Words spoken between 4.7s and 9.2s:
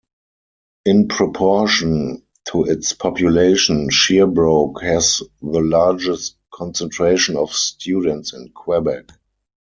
has the largest concentration of students in Quebec.